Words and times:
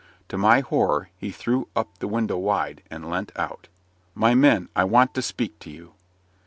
To 0.29 0.35
my 0.39 0.61
horror, 0.61 1.11
he 1.15 1.29
threw 1.31 1.67
up 1.75 1.99
the 1.99 2.07
window 2.07 2.35
wide, 2.35 2.81
and 2.89 3.07
leant 3.07 3.31
out. 3.35 3.67
"My 4.15 4.33
men, 4.33 4.67
I 4.75 4.83
want 4.83 5.13
to 5.13 5.21
speak 5.21 5.59
to 5.59 5.69
you." 5.69 5.93